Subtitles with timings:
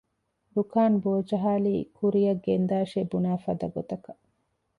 [0.55, 4.23] ރުކާން ބޯޖަހާލީ ކުރިއަށް ގެންދާށޭ ބުނާފަދަ ގޮތަކަށް